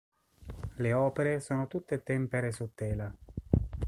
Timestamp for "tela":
2.73-3.15